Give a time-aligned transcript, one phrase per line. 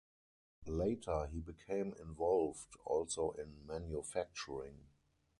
[0.65, 4.87] Later he became involved also in manufacturing.